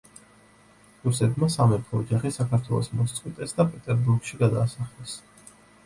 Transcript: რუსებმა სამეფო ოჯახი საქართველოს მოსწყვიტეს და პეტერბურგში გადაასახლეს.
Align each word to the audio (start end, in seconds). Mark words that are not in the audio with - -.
რუსებმა 1.03 1.49
სამეფო 1.57 2.01
ოჯახი 2.01 2.33
საქართველოს 2.39 2.91
მოსწყვიტეს 3.03 3.57
და 3.61 3.71
პეტერბურგში 3.75 4.45
გადაასახლეს. 4.45 5.21